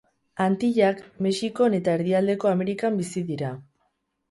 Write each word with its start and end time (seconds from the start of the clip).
Antillak, 0.45 1.03
Mexikon 1.25 1.77
eta 1.81 1.95
Erdialdeko 1.99 2.51
Amerikan 2.55 3.01
bizi 3.05 3.25
dira. 3.31 3.55